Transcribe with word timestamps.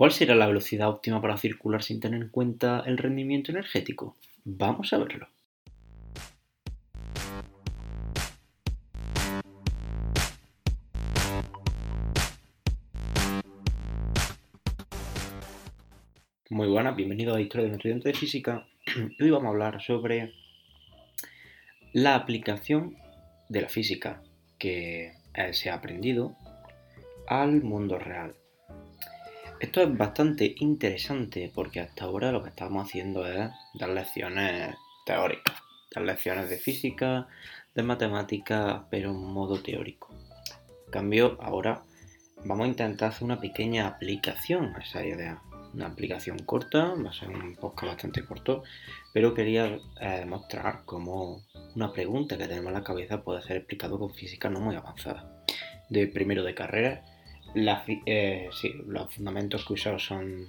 ¿Cuál 0.00 0.12
será 0.12 0.34
la 0.34 0.46
velocidad 0.46 0.88
óptima 0.88 1.20
para 1.20 1.36
circular 1.36 1.82
sin 1.82 2.00
tener 2.00 2.22
en 2.22 2.30
cuenta 2.30 2.82
el 2.86 2.96
rendimiento 2.96 3.52
energético? 3.52 4.16
Vamos 4.46 4.94
a 4.94 4.96
verlo. 4.96 5.28
Muy 16.48 16.68
buenas, 16.68 16.96
bienvenido 16.96 17.34
a 17.34 17.40
Historia 17.42 17.64
de 17.64 17.68
un 17.68 17.76
estudiante 17.76 18.08
de 18.08 18.14
física. 18.14 18.66
Hoy 19.20 19.30
vamos 19.30 19.44
a 19.44 19.50
hablar 19.50 19.82
sobre 19.82 20.32
la 21.92 22.14
aplicación 22.14 22.96
de 23.50 23.60
la 23.60 23.68
física 23.68 24.22
que 24.58 25.12
se 25.52 25.68
ha 25.68 25.74
aprendido 25.74 26.34
al 27.26 27.62
mundo 27.62 27.98
real. 27.98 28.39
Esto 29.60 29.82
es 29.82 29.94
bastante 29.94 30.54
interesante 30.60 31.52
porque 31.54 31.80
hasta 31.80 32.06
ahora 32.06 32.32
lo 32.32 32.42
que 32.42 32.48
estamos 32.48 32.82
haciendo 32.82 33.26
es 33.26 33.50
dar 33.74 33.90
lecciones 33.90 34.74
teóricas, 35.04 35.54
dar 35.94 36.02
lecciones 36.04 36.48
de 36.48 36.56
física, 36.56 37.28
de 37.74 37.82
matemáticas, 37.82 38.80
pero 38.90 39.10
en 39.10 39.22
modo 39.22 39.62
teórico. 39.62 40.14
En 40.86 40.90
cambio, 40.90 41.36
ahora 41.42 41.82
vamos 42.46 42.64
a 42.64 42.68
intentar 42.68 43.10
hacer 43.10 43.24
una 43.24 43.38
pequeña 43.38 43.86
aplicación 43.86 44.74
a 44.76 44.78
esa 44.78 45.04
idea. 45.04 45.42
Una 45.74 45.88
aplicación 45.88 46.38
corta, 46.38 46.94
va 46.94 47.10
a 47.10 47.12
ser 47.12 47.28
un 47.28 47.54
podcast 47.54 47.92
bastante 47.92 48.24
corto, 48.24 48.62
pero 49.12 49.34
quería 49.34 49.78
eh, 50.00 50.24
mostrar 50.26 50.84
cómo 50.86 51.44
una 51.76 51.92
pregunta 51.92 52.38
que 52.38 52.48
tenemos 52.48 52.68
en 52.68 52.78
la 52.78 52.82
cabeza 52.82 53.22
puede 53.22 53.42
ser 53.42 53.58
explicado 53.58 53.98
con 53.98 54.14
física 54.14 54.48
no 54.48 54.58
muy 54.60 54.74
avanzada. 54.74 55.44
De 55.90 56.06
primero 56.06 56.44
de 56.44 56.54
carrera 56.54 57.04
eh, 57.54 58.50
los 58.86 59.14
fundamentos 59.14 59.64
que 59.64 59.74
he 59.74 59.98
son 59.98 60.46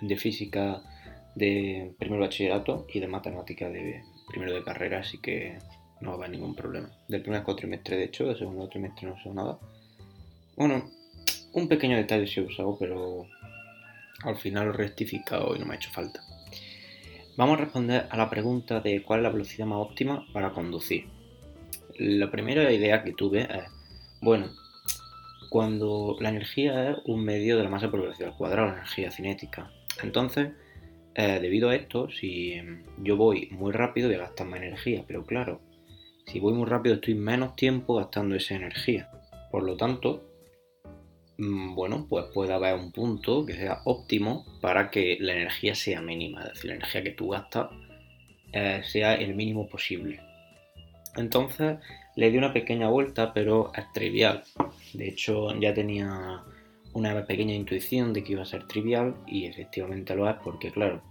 de 0.00 0.16
física 0.16 0.82
de 1.34 1.94
primer 1.98 2.20
bachillerato 2.20 2.86
y 2.92 3.00
de 3.00 3.06
matemática 3.08 3.68
de 3.68 4.02
primero 4.28 4.54
de 4.54 4.64
carrera, 4.64 5.00
así 5.00 5.18
que 5.18 5.58
no 6.00 6.10
va 6.10 6.14
a 6.14 6.18
haber 6.18 6.30
ningún 6.30 6.54
problema. 6.54 6.90
Del 7.08 7.22
primer 7.22 7.42
cuatrimestre, 7.42 7.96
de 7.96 8.04
hecho, 8.04 8.26
del 8.26 8.38
segundo 8.38 8.68
trimestre 8.68 9.08
no 9.08 9.16
sé 9.22 9.30
nada. 9.30 9.58
Bueno, 10.56 10.90
un 11.52 11.68
pequeño 11.68 11.96
detalle 11.96 12.26
sí 12.26 12.40
he 12.40 12.44
usado, 12.44 12.76
pero 12.78 13.26
al 14.24 14.36
final 14.36 14.66
lo 14.66 14.74
he 14.74 14.76
rectificado 14.76 15.54
y 15.54 15.58
no 15.58 15.66
me 15.66 15.74
ha 15.74 15.76
hecho 15.76 15.90
falta. 15.90 16.20
Vamos 17.36 17.58
a 17.58 17.62
responder 17.62 18.06
a 18.10 18.16
la 18.16 18.28
pregunta 18.28 18.80
de 18.80 19.02
cuál 19.02 19.20
es 19.20 19.24
la 19.24 19.30
velocidad 19.30 19.66
más 19.66 19.78
óptima 19.78 20.26
para 20.32 20.52
conducir. 20.52 21.06
La 21.98 22.30
primera 22.30 22.70
idea 22.72 23.02
que 23.02 23.12
tuve 23.12 23.42
es, 23.42 23.64
bueno, 24.20 24.50
cuando 25.52 26.16
la 26.18 26.30
energía 26.30 26.92
es 26.92 26.96
un 27.04 27.22
medio 27.26 27.58
de 27.58 27.64
la 27.64 27.68
masa 27.68 27.90
por 27.90 28.00
velocidad 28.00 28.30
al 28.30 28.38
cuadrado, 28.38 28.68
la 28.68 28.76
energía 28.76 29.10
cinética. 29.10 29.70
Entonces, 30.02 30.52
eh, 31.14 31.40
debido 31.42 31.68
a 31.68 31.74
esto, 31.74 32.08
si 32.08 32.54
yo 33.02 33.18
voy 33.18 33.50
muy 33.50 33.70
rápido 33.70 34.08
voy 34.08 34.16
a 34.16 34.20
gastar 34.20 34.46
más 34.46 34.62
energía, 34.62 35.04
pero 35.06 35.26
claro, 35.26 35.60
si 36.24 36.40
voy 36.40 36.54
muy 36.54 36.64
rápido 36.64 36.94
estoy 36.94 37.16
menos 37.16 37.54
tiempo 37.54 37.96
gastando 37.96 38.34
esa 38.34 38.54
energía. 38.54 39.10
Por 39.50 39.64
lo 39.64 39.76
tanto, 39.76 40.24
mm, 41.36 41.74
bueno, 41.74 42.06
pues 42.08 42.24
puede 42.32 42.54
haber 42.54 42.74
un 42.76 42.90
punto 42.90 43.44
que 43.44 43.52
sea 43.52 43.82
óptimo 43.84 44.46
para 44.62 44.90
que 44.90 45.18
la 45.20 45.34
energía 45.34 45.74
sea 45.74 46.00
mínima, 46.00 46.44
es 46.44 46.54
decir, 46.54 46.70
la 46.70 46.76
energía 46.76 47.02
que 47.02 47.10
tú 47.10 47.28
gastas 47.28 47.68
eh, 48.54 48.80
sea 48.84 49.16
el 49.16 49.34
mínimo 49.34 49.68
posible. 49.68 50.18
Entonces 51.14 51.76
le 52.16 52.30
di 52.30 52.38
una 52.38 52.52
pequeña 52.52 52.88
vuelta, 52.88 53.32
pero 53.32 53.72
es 53.74 53.90
trivial. 53.92 54.44
De 54.92 55.08
hecho, 55.08 55.54
ya 55.58 55.72
tenía 55.72 56.42
una 56.92 57.24
pequeña 57.24 57.54
intuición 57.54 58.12
de 58.12 58.22
que 58.22 58.32
iba 58.32 58.42
a 58.42 58.46
ser 58.46 58.66
trivial 58.66 59.14
y 59.26 59.46
efectivamente 59.46 60.14
lo 60.14 60.28
es 60.28 60.36
porque, 60.44 60.70
claro, 60.70 61.02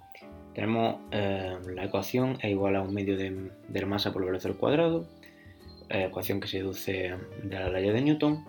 tenemos 0.53 0.97
eh, 1.11 1.57
la 1.73 1.85
ecuación 1.85 2.37
es 2.41 2.51
igual 2.51 2.75
a 2.75 2.81
un 2.81 2.93
medio 2.93 3.17
de, 3.17 3.51
la 3.73 3.85
masa 3.85 4.11
por 4.13 4.25
velocidad 4.25 4.51
al 4.51 4.59
cuadrado, 4.59 5.07
eh, 5.89 6.05
ecuación 6.05 6.39
que 6.39 6.47
se 6.47 6.57
deduce 6.57 7.15
de 7.43 7.59
la 7.59 7.69
ley 7.69 7.89
de 7.89 8.01
Newton. 8.01 8.45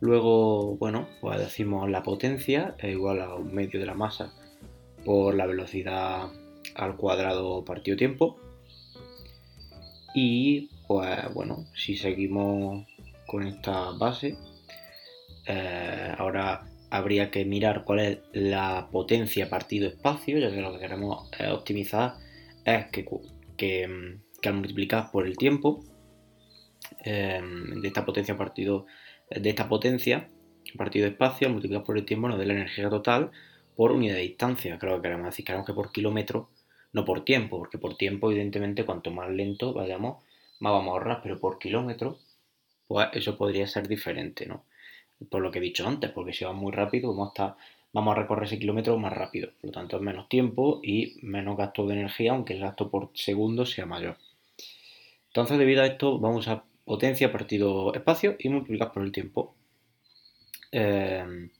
Luego, 0.00 0.76
bueno, 0.76 1.08
pues 1.20 1.38
decimos 1.38 1.88
la 1.88 2.02
potencia 2.02 2.74
es 2.78 2.92
igual 2.92 3.22
a 3.22 3.34
un 3.34 3.54
medio 3.54 3.80
de 3.80 3.86
la 3.86 3.94
masa 3.94 4.34
por 5.04 5.34
la 5.34 5.46
velocidad 5.46 6.28
al 6.74 6.96
cuadrado 6.96 7.64
partido 7.64 7.96
tiempo. 7.96 8.36
Y 10.14 10.70
pues 10.86 11.32
bueno, 11.34 11.66
si 11.74 11.96
seguimos 11.96 12.86
con 13.26 13.46
esta 13.46 13.90
base. 13.92 14.36
Eh, 15.46 16.14
ahora 16.16 16.66
habría 16.90 17.30
que 17.30 17.44
mirar 17.44 17.84
cuál 17.84 17.98
es 17.98 18.18
la 18.32 18.88
potencia 18.90 19.50
partido 19.50 19.88
espacio, 19.88 20.38
ya 20.38 20.50
que 20.50 20.60
lo 20.60 20.72
que 20.72 20.78
queremos 20.78 21.28
optimizar 21.52 22.14
es 22.64 22.86
que, 22.86 23.04
que, 23.56 24.18
al 24.44 24.54
multiplicar 24.54 25.10
por 25.10 25.26
el 25.26 25.36
tiempo 25.36 25.84
em, 27.02 27.80
de 27.80 27.88
esta 27.88 28.04
potencia 28.04 28.36
partido 28.36 28.86
de 29.30 29.50
esta 29.50 29.68
potencia 29.68 30.28
partido 30.76 31.06
espacio 31.06 31.46
al 31.46 31.54
multiplicar 31.54 31.84
por 31.84 31.96
el 31.96 32.04
tiempo 32.04 32.28
nos 32.28 32.38
dé 32.38 32.46
la 32.46 32.52
energía 32.52 32.90
total 32.90 33.30
por 33.74 33.92
unidad 33.92 34.14
de 34.14 34.20
distancia, 34.20 34.78
creo 34.78 34.96
que 34.96 35.02
queremos 35.02 35.26
decir, 35.26 35.44
queremos 35.44 35.66
que 35.66 35.72
por 35.72 35.90
kilómetro, 35.90 36.50
no 36.92 37.04
por 37.04 37.24
tiempo, 37.24 37.58
porque 37.58 37.78
por 37.78 37.96
tiempo 37.96 38.30
evidentemente 38.30 38.84
cuanto 38.84 39.10
más 39.10 39.30
lento 39.30 39.72
vayamos, 39.72 40.22
vamos 40.60 40.88
a 40.88 40.92
ahorrar, 40.92 41.20
pero 41.22 41.38
por 41.38 41.58
kilómetro 41.58 42.18
pues 42.86 43.08
eso 43.12 43.36
podría 43.36 43.66
ser 43.66 43.88
diferente, 43.88 44.46
¿no? 44.46 44.64
Por 45.30 45.42
lo 45.42 45.50
que 45.50 45.58
he 45.58 45.62
dicho 45.62 45.86
antes, 45.86 46.10
porque 46.10 46.32
si 46.32 46.44
vamos 46.44 46.62
muy 46.62 46.72
rápido, 46.72 47.14
vamos 47.14 47.32
a, 47.38 47.56
recorrer 48.14 48.44
ese 48.44 48.58
kilómetro 48.58 48.98
más 48.98 49.12
rápido. 49.12 49.50
Por 49.60 49.68
lo 49.68 49.72
tanto, 49.72 49.96
es 49.96 50.02
menos 50.02 50.28
tiempo 50.28 50.80
y 50.82 51.16
menos 51.22 51.56
gasto 51.56 51.86
de 51.86 51.94
energía, 51.94 52.32
aunque 52.32 52.54
el 52.54 52.60
gasto 52.60 52.90
por 52.90 53.10
segundo 53.14 53.64
sea 53.64 53.86
mayor. 53.86 54.18
Entonces, 55.28 55.58
debido 55.58 55.82
a 55.82 55.86
esto, 55.86 56.18
vamos 56.18 56.48
a 56.48 56.64
potencia 56.84 57.32
partido 57.32 57.94
espacio 57.94 58.36
y 58.38 58.48
multiplicar 58.48 58.92
por 58.92 59.02
el 59.02 59.12
tiempo. 59.12 59.54
Em, 60.72 61.50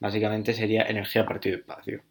básicamente 0.00 0.54
sería 0.54 0.82
energía 0.84 1.26
partido 1.26 1.56
espacio. 1.56 2.02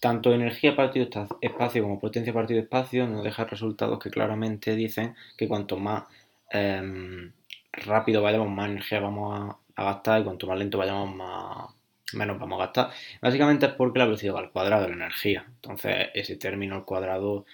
Tanto 0.00 0.32
energía 0.32 0.76
partido 0.76 1.08
espacio 1.40 1.82
como 1.82 1.98
potencia 1.98 2.32
partido 2.32 2.60
espacio 2.60 3.08
nos 3.08 3.24
dejan 3.24 3.48
resultados 3.48 3.98
que 3.98 4.10
claramente 4.10 4.76
dicen 4.76 5.16
que 5.36 5.48
cuanto 5.48 5.76
más 5.76 6.04
em, 6.50 7.32
rápido 7.72 8.22
vayamos, 8.22 8.48
más 8.48 8.70
energía 8.70 9.00
vamos 9.00 9.56
a, 9.76 9.82
gastar 9.82 10.20
y 10.20 10.24
cuanto 10.24 10.46
más 10.46 10.58
lento 10.58 10.78
vayamos, 10.78 11.74
menos 12.12 12.38
vamos 12.38 12.60
a 12.60 12.64
gastar. 12.66 12.90
Básicamente 13.20 13.66
es 13.66 13.72
porque 13.72 13.98
la 13.98 14.06
velocidad 14.06 14.34
va 14.34 14.40
al 14.40 14.50
cuadrado 14.50 14.82
de 14.82 14.88
la 14.90 14.94
energía. 14.96 15.44
Entonces, 15.48 16.08
ese 16.14 16.36
término 16.36 16.76
al 16.76 16.84
cuadrado 16.84 17.46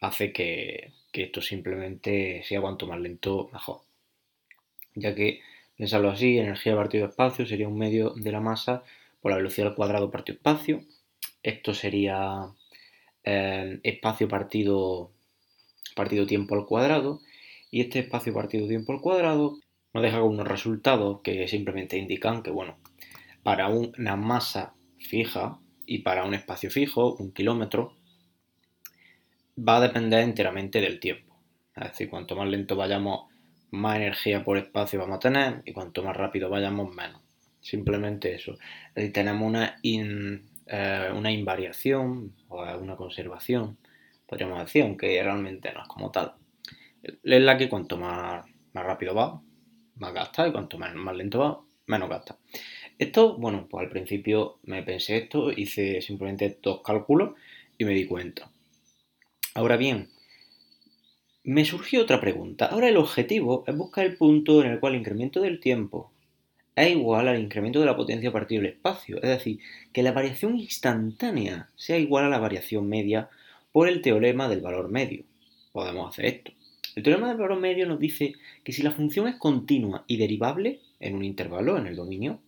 hace 0.00 0.32
que, 0.32 0.92
esto 1.12 1.40
simplemente 1.42 2.42
sea 2.44 2.60
cuanto 2.60 2.86
más 2.86 3.00
lento, 3.00 3.48
mejor. 3.52 3.80
Ya 4.94 5.14
que, 5.14 5.40
pensarlo 5.76 6.10
así, 6.10 6.38
energía 6.38 6.76
partido 6.76 7.06
espacio 7.06 7.46
sería 7.46 7.68
un 7.68 7.78
medio 7.78 8.10
de 8.10 8.32
la 8.32 8.40
masa 8.40 8.84
por 9.20 9.32
la 9.32 9.36
velocidad 9.36 9.68
al 9.68 9.74
cuadrado 9.74 10.10
partido 10.10 10.36
espacio. 10.36 10.84
Esto 11.48 11.72
sería 11.72 12.52
eh, 13.24 13.80
espacio 13.82 14.28
partido, 14.28 15.12
partido 15.96 16.26
tiempo 16.26 16.54
al 16.54 16.66
cuadrado. 16.66 17.22
Y 17.70 17.80
este 17.80 18.00
espacio 18.00 18.34
partido 18.34 18.68
tiempo 18.68 18.92
al 18.92 19.00
cuadrado 19.00 19.58
nos 19.94 20.02
deja 20.02 20.22
unos 20.22 20.46
resultados 20.46 21.22
que 21.22 21.48
simplemente 21.48 21.96
indican 21.96 22.42
que, 22.42 22.50
bueno, 22.50 22.76
para 23.42 23.68
una 23.68 24.14
masa 24.16 24.74
fija 24.98 25.58
y 25.86 26.00
para 26.00 26.24
un 26.24 26.34
espacio 26.34 26.70
fijo, 26.70 27.14
un 27.14 27.32
kilómetro, 27.32 27.96
va 29.58 29.78
a 29.78 29.80
depender 29.80 30.20
enteramente 30.20 30.82
del 30.82 31.00
tiempo. 31.00 31.34
Es 31.76 31.92
decir, 31.92 32.10
cuanto 32.10 32.36
más 32.36 32.46
lento 32.48 32.76
vayamos, 32.76 33.32
más 33.70 33.96
energía 33.96 34.44
por 34.44 34.58
espacio 34.58 34.98
vamos 34.98 35.16
a 35.16 35.20
tener 35.20 35.62
y 35.64 35.72
cuanto 35.72 36.02
más 36.02 36.14
rápido 36.14 36.50
vayamos, 36.50 36.94
menos. 36.94 37.22
Simplemente 37.62 38.34
eso. 38.34 38.58
Es 38.94 39.12
tenemos 39.14 39.48
una, 39.48 39.78
eh, 40.68 41.10
una 41.14 41.30
invariación 41.30 42.34
o 42.48 42.62
una 42.62 42.96
conservación, 42.96 43.78
podríamos 44.26 44.60
decir, 44.60 44.82
aunque 44.82 45.22
realmente 45.22 45.72
no 45.72 45.82
es 45.82 45.88
como 45.88 46.10
tal. 46.10 46.34
Es 47.02 47.42
la 47.42 47.56
que 47.56 47.68
cuanto 47.68 47.96
más, 47.96 48.44
más 48.72 48.84
rápido 48.84 49.14
va, 49.14 49.40
más 49.96 50.12
gasta 50.12 50.46
y 50.46 50.52
cuanto 50.52 50.78
más, 50.78 50.94
lento 51.16 51.38
va, 51.38 51.60
menos 51.86 52.08
gasta. 52.08 52.38
Esto, 52.98 53.38
bueno, 53.38 53.66
pues 53.70 53.84
al 53.84 53.90
principio 53.90 54.58
me 54.64 54.82
pensé 54.82 55.16
esto, 55.16 55.50
hice 55.52 56.02
simplemente 56.02 56.58
dos 56.62 56.82
cálculos 56.82 57.34
y 57.78 57.84
me 57.84 57.92
di 57.92 58.06
cuenta. 58.06 58.50
Ahora 59.54 59.76
bien, 59.76 60.10
me 61.44 61.64
surgió 61.64 62.02
otra 62.02 62.20
pregunta. 62.20 62.66
Ahora 62.66 62.88
el 62.88 62.96
objetivo 62.96 63.64
es 63.66 63.76
buscar 63.76 64.04
el 64.04 64.16
punto 64.16 64.62
en 64.62 64.72
el 64.72 64.80
cual 64.80 64.94
el 64.94 65.00
incremento 65.00 65.40
del 65.40 65.60
tiempo 65.60 66.12
es 66.82 66.92
igual 66.92 67.28
al 67.28 67.40
incremento 67.40 67.80
de 67.80 67.86
la 67.86 67.96
potencia 67.96 68.30
a 68.30 68.32
partir 68.32 68.60
del 68.60 68.72
espacio. 68.72 69.16
Es 69.16 69.28
decir, 69.28 69.58
que 69.92 70.02
la 70.02 70.12
variación 70.12 70.58
instantánea 70.58 71.70
sea 71.76 71.98
igual 71.98 72.24
a 72.24 72.28
la 72.28 72.38
variación 72.38 72.88
media 72.88 73.28
por 73.72 73.88
el 73.88 74.02
teorema 74.02 74.48
del 74.48 74.60
valor 74.60 74.88
medio. 74.88 75.24
Podemos 75.72 76.08
hacer 76.08 76.24
esto. 76.26 76.52
El 76.94 77.02
teorema 77.02 77.28
del 77.28 77.36
valor 77.36 77.58
medio 77.60 77.86
nos 77.86 78.00
dice 78.00 78.34
que 78.64 78.72
si 78.72 78.82
la 78.82 78.90
función 78.90 79.28
es 79.28 79.36
continua 79.36 80.04
y 80.06 80.16
derivable 80.16 80.80
en 81.00 81.14
un 81.14 81.24
intervalo, 81.24 81.78
en 81.78 81.86
el 81.86 81.96
dominio, 81.96 82.40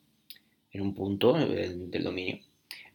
en 0.72 0.82
un 0.82 0.94
punto 0.94 1.34
del 1.34 2.04
dominio. 2.04 2.40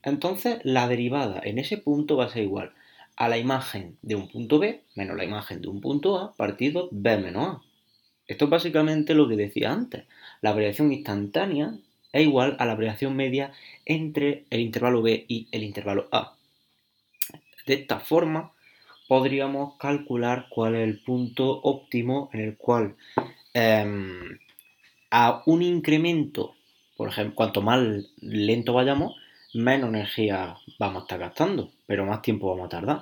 Entonces 0.04 0.60
la 0.64 0.88
derivada 0.88 1.42
en 1.44 1.58
ese 1.58 1.78
punto 1.78 2.18
va 2.18 2.26
a 2.26 2.30
ser 2.30 2.44
igual 2.44 2.74
a 3.16 3.30
la 3.30 3.38
imagen 3.38 3.98
de 4.02 4.16
un 4.16 4.28
punto 4.30 4.60
B 4.60 4.82
menos 4.96 5.16
la 5.16 5.24
imagen 5.24 5.62
de 5.62 5.68
un 5.68 5.82
punto 5.82 6.18
A 6.18 6.34
partido 6.36 6.90
B 6.92 7.18
menos 7.18 7.48
A. 7.48 7.62
Esto 8.28 8.46
es 8.46 8.52
básicamente 8.52 9.14
lo 9.14 9.28
que 9.28 9.36
decía 9.36 9.72
antes. 9.72 10.06
La 10.42 10.54
variación 10.54 10.92
instantánea 10.92 11.76
es 12.12 12.24
igual 12.24 12.56
a 12.60 12.66
la 12.66 12.76
variación 12.76 13.16
media 13.16 13.52
entre 13.86 14.46
el 14.50 14.62
intervalo 14.62 15.02
B 15.02 15.26
y 15.28 15.48
el 15.52 15.64
intervalo 15.64 16.08
A. 16.12 16.36
De 17.66 17.74
esta 17.74 18.00
forma 18.00 18.54
podríamos 19.08 19.76
calcular 19.78 20.48
cuál 20.50 20.76
es 20.76 20.88
el 20.88 21.00
punto 21.02 21.62
óptimo 21.62 22.30
en 22.34 22.40
el 22.42 22.58
cual 22.58 22.96
em, 23.54 24.40
a 25.12 25.44
un 25.46 25.62
incremento, 25.62 26.56
por 26.98 27.10
ejemplo, 27.10 27.36
cuanto 27.36 27.62
más 27.62 27.82
lento 28.22 28.74
vayamos, 28.74 29.16
menos 29.54 29.90
energía 29.90 30.58
vamos 30.80 31.02
a 31.02 31.06
estar 31.06 31.20
gastando, 31.20 31.72
pero 31.86 32.06
más 32.06 32.22
tiempo 32.22 32.50
vamos 32.50 32.68
a 32.68 32.70
tardar. 32.70 33.02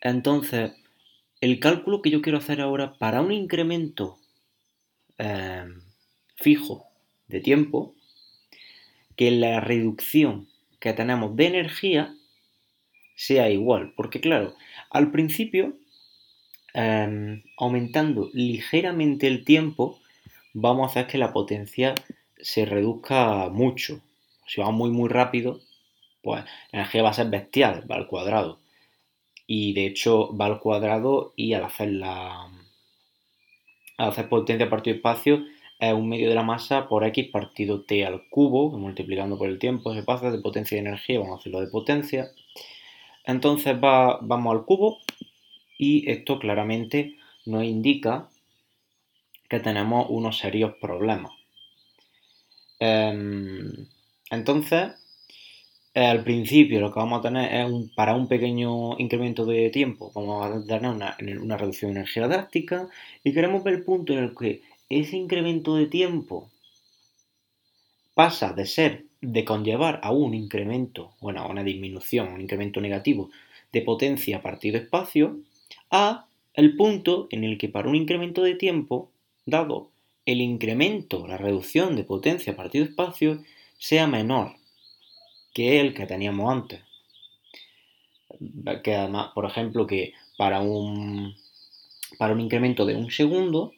Entonces, 0.00 0.72
el 1.40 1.60
cálculo 1.60 2.02
que 2.02 2.10
yo 2.10 2.22
quiero 2.22 2.38
hacer 2.38 2.60
ahora 2.60 2.94
para 2.94 3.20
un 3.20 3.32
incremento 3.32 4.18
em, 5.18 5.83
fijo 6.34 6.86
de 7.28 7.40
tiempo, 7.40 7.94
que 9.16 9.30
la 9.30 9.60
reducción 9.60 10.48
que 10.80 10.92
tenemos 10.92 11.36
de 11.36 11.46
energía 11.46 12.14
sea 13.14 13.48
igual. 13.50 13.92
Porque 13.96 14.20
claro, 14.20 14.54
al 14.90 15.10
principio, 15.10 15.76
em, 16.74 17.42
aumentando 17.56 18.30
ligeramente 18.32 19.26
el 19.26 19.44
tiempo, 19.44 20.00
vamos 20.52 20.86
a 20.86 20.90
hacer 20.90 21.06
que 21.06 21.18
la 21.18 21.32
potencia 21.32 21.94
se 22.38 22.64
reduzca 22.64 23.48
mucho. 23.50 24.02
Si 24.46 24.60
va 24.60 24.70
muy 24.70 24.90
muy 24.90 25.08
rápido, 25.08 25.60
pues 26.22 26.44
la 26.72 26.80
energía 26.80 27.02
va 27.02 27.10
a 27.10 27.14
ser 27.14 27.28
bestial, 27.30 27.90
va 27.90 27.96
al 27.96 28.06
cuadrado. 28.06 28.60
Y 29.46 29.74
de 29.74 29.86
hecho 29.86 30.34
va 30.36 30.46
al 30.46 30.60
cuadrado 30.60 31.34
y 31.36 31.54
al 31.54 31.64
hacer 31.64 31.90
la 31.92 32.50
al 33.96 34.08
hacer 34.08 34.28
potencia 34.28 34.68
partido 34.68 34.96
espacio 34.96 35.44
es 35.78 35.92
un 35.92 36.08
medio 36.08 36.28
de 36.28 36.34
la 36.34 36.42
masa 36.42 36.88
por 36.88 37.04
x 37.04 37.28
partido 37.30 37.82
t 37.82 38.04
al 38.04 38.28
cubo, 38.28 38.70
multiplicando 38.78 39.36
por 39.36 39.48
el 39.48 39.58
tiempo, 39.58 39.94
se 39.94 40.02
pasa 40.02 40.30
de 40.30 40.38
potencia 40.38 40.76
y 40.76 40.80
energía, 40.80 41.18
vamos 41.18 41.38
a 41.38 41.40
hacerlo 41.40 41.60
de 41.60 41.68
potencia. 41.68 42.30
Entonces 43.24 43.78
vamos 43.80 44.54
al 44.54 44.64
cubo 44.64 44.98
y 45.78 46.10
esto 46.10 46.38
claramente 46.38 47.16
nos 47.46 47.64
indica 47.64 48.28
que 49.48 49.60
tenemos 49.60 50.06
unos 50.08 50.38
serios 50.38 50.74
problemas. 50.80 51.32
Em, 52.78 53.86
entonces, 54.30 54.92
al 55.94 56.24
principio 56.24 56.80
lo 56.80 56.92
que 56.92 56.98
vamos 57.00 57.20
a 57.20 57.22
tener 57.22 57.54
es 57.54 57.70
un, 57.70 57.88
para 57.94 58.14
un 58.14 58.26
pequeño 58.28 58.98
incremento 58.98 59.44
de 59.46 59.70
tiempo, 59.70 60.10
vamos 60.14 60.44
a 60.44 60.66
tener 60.66 60.90
una, 60.90 61.16
una 61.40 61.56
reducción 61.56 61.92
de 61.92 62.00
energía 62.00 62.26
drástica 62.26 62.88
y 63.22 63.32
queremos 63.32 63.62
ver 63.62 63.74
el 63.74 63.84
punto 63.84 64.12
en 64.12 64.18
el 64.20 64.34
que 64.34 64.62
ese 65.00 65.16
incremento 65.16 65.74
de 65.76 65.86
tiempo 65.86 66.50
pasa 68.14 68.52
de 68.52 68.66
ser 68.66 69.04
de 69.20 69.44
conllevar 69.44 70.00
a 70.02 70.12
un 70.12 70.34
incremento, 70.34 71.14
bueno, 71.20 71.40
a 71.40 71.48
una 71.48 71.64
disminución, 71.64 72.28
un 72.28 72.40
incremento 72.40 72.80
negativo 72.80 73.30
de 73.72 73.82
potencia 73.82 74.42
partido 74.42 74.78
espacio, 74.78 75.40
a 75.90 76.26
el 76.52 76.76
punto 76.76 77.26
en 77.30 77.42
el 77.44 77.58
que 77.58 77.68
para 77.68 77.88
un 77.88 77.96
incremento 77.96 78.42
de 78.42 78.54
tiempo, 78.54 79.10
dado 79.46 79.90
el 80.26 80.40
incremento, 80.40 81.26
la 81.26 81.36
reducción 81.36 81.96
de 81.96 82.04
potencia 82.04 82.56
partido 82.56 82.84
espacio, 82.84 83.42
sea 83.78 84.06
menor 84.06 84.52
que 85.52 85.80
el 85.80 85.94
que 85.94 86.06
teníamos 86.06 86.50
antes. 86.50 86.80
Que 88.82 88.94
además, 88.94 89.30
por 89.34 89.44
ejemplo, 89.46 89.86
que 89.86 90.12
para 90.36 90.60
un, 90.60 91.34
para 92.18 92.34
un 92.34 92.40
incremento 92.40 92.84
de 92.86 92.96
un 92.96 93.10
segundo, 93.10 93.72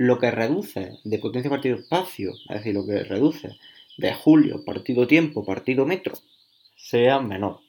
lo 0.00 0.18
que 0.18 0.30
reduce 0.30 0.92
de 1.04 1.18
potencia 1.18 1.50
partido 1.50 1.76
espacio, 1.76 2.32
es 2.48 2.56
decir, 2.56 2.72
lo 2.72 2.86
que 2.86 3.04
reduce 3.04 3.58
de 3.98 4.14
julio 4.14 4.64
partido 4.64 5.06
tiempo 5.06 5.44
partido 5.44 5.84
metro, 5.84 6.14
sea 6.74 7.20
menor. 7.20 7.60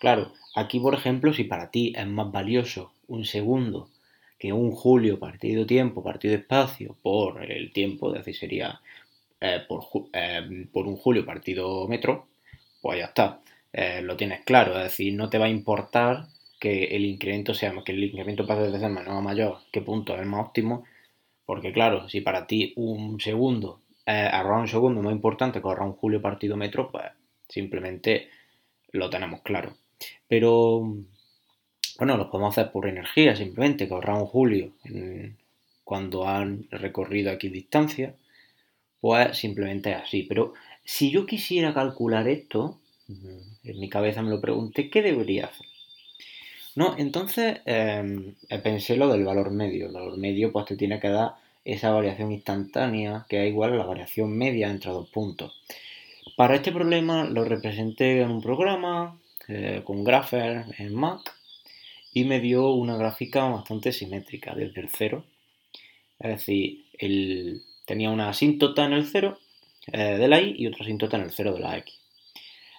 Claro, 0.00 0.32
aquí 0.54 0.80
por 0.80 0.94
ejemplo, 0.94 1.34
si 1.34 1.44
para 1.44 1.70
ti 1.70 1.92
es 1.94 2.06
más 2.06 2.32
valioso 2.32 2.92
un 3.08 3.26
segundo 3.26 3.90
que 4.38 4.54
un 4.54 4.70
julio 4.70 5.18
partido 5.18 5.66
tiempo 5.66 6.02
partido 6.02 6.34
espacio 6.34 6.96
por 7.02 7.44
el 7.44 7.74
tiempo, 7.74 8.08
es 8.08 8.24
decir, 8.24 8.36
sería 8.36 8.80
eh, 9.38 9.66
eh, 10.14 10.66
por, 10.72 10.86
un 10.86 10.96
julio 10.96 11.26
partido 11.26 11.86
metro, 11.86 12.26
pues 12.80 13.00
ya 13.00 13.04
está, 13.04 13.42
eh, 13.70 14.00
lo 14.00 14.16
tienes 14.16 14.40
claro, 14.46 14.78
es 14.78 14.84
decir, 14.84 15.12
no 15.12 15.28
te 15.28 15.36
va 15.36 15.44
a 15.44 15.50
importar 15.50 16.24
que 16.58 16.84
el 16.84 17.04
incremento 17.04 17.52
sea, 17.52 17.74
que 17.84 17.92
el 17.92 18.04
incremento 18.04 18.46
pase 18.46 18.62
de 18.70 18.78
ser 18.78 18.90
menor 18.90 19.18
a 19.18 19.20
mayor, 19.20 19.58
qué 19.70 19.82
punto 19.82 20.16
es 20.16 20.26
más 20.26 20.46
óptimo, 20.46 20.84
porque 21.46 21.72
claro, 21.72 22.08
si 22.08 22.20
para 22.20 22.46
ti 22.46 22.72
un 22.76 23.20
segundo, 23.20 23.80
eh, 24.06 24.28
ahorrar 24.32 24.60
un 24.60 24.68
segundo 24.68 25.00
es 25.00 25.04
más 25.04 25.14
importante 25.14 25.60
que 25.60 25.66
ahorrar 25.66 25.88
un 25.88 25.94
julio 25.94 26.20
partido 26.20 26.56
metro, 26.56 26.90
pues 26.90 27.04
simplemente 27.48 28.28
lo 28.92 29.10
tenemos 29.10 29.42
claro. 29.42 29.74
Pero, 30.28 30.80
bueno, 31.98 32.16
lo 32.16 32.30
podemos 32.30 32.56
hacer 32.56 32.72
por 32.72 32.86
energía, 32.86 33.36
simplemente 33.36 33.86
que 33.86 33.94
ahorrar 33.94 34.16
un 34.16 34.26
julio 34.26 34.72
cuando 35.84 36.26
han 36.26 36.66
recorrido 36.70 37.30
aquí 37.30 37.48
distancia, 37.48 38.14
pues 39.00 39.36
simplemente 39.36 39.90
es 39.90 39.96
así. 39.96 40.22
Pero 40.22 40.54
si 40.82 41.10
yo 41.10 41.26
quisiera 41.26 41.74
calcular 41.74 42.26
esto, 42.28 42.80
en 43.08 43.80
mi 43.80 43.88
cabeza 43.88 44.22
me 44.22 44.30
lo 44.30 44.40
pregunté, 44.40 44.88
¿qué 44.90 45.02
debería 45.02 45.46
hacer? 45.46 45.66
No, 46.76 46.96
entonces 46.98 47.60
em, 47.66 48.34
pensé 48.62 48.96
lo 48.96 49.08
del 49.08 49.24
valor 49.24 49.50
medio. 49.50 49.86
El 49.86 49.92
valor 49.92 50.16
medio 50.18 50.52
pues 50.52 50.66
te 50.66 50.76
tiene 50.76 50.98
que 50.98 51.08
dar 51.08 51.34
esa 51.64 51.90
variación 51.90 52.32
instantánea 52.32 53.26
que 53.28 53.42
es 53.42 53.48
igual 53.48 53.72
a 53.72 53.76
la 53.76 53.86
variación 53.86 54.36
media 54.36 54.68
entre 54.70 54.90
dos 54.90 55.08
puntos. 55.08 55.60
Para 56.36 56.56
este 56.56 56.72
problema 56.72 57.24
lo 57.24 57.44
representé 57.44 58.20
en 58.20 58.30
un 58.30 58.42
programa 58.42 59.18
eh, 59.48 59.82
con 59.84 60.04
Grapher 60.04 60.64
en 60.78 60.94
Mac 60.94 61.34
y 62.12 62.24
me 62.24 62.40
dio 62.40 62.70
una 62.70 62.96
gráfica 62.96 63.44
bastante 63.48 63.92
simétrica 63.92 64.54
desde 64.54 64.80
el 64.80 64.88
cero. 64.90 65.24
Es 66.18 66.30
decir, 66.30 66.84
tenía 67.84 68.10
una 68.10 68.30
asíntota 68.30 68.84
en 68.84 68.94
el 68.94 69.06
cero 69.06 69.38
eh, 69.92 70.16
de 70.16 70.28
la 70.28 70.40
y 70.40 70.54
y 70.58 70.66
otra 70.66 70.84
asíntota 70.84 71.16
en 71.16 71.24
el 71.24 71.30
cero 71.30 71.52
de 71.54 71.60
la 71.60 71.78
x. 71.78 71.94